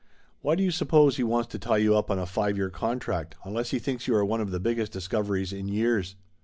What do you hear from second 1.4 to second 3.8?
to tie you up on a five year contract, unless he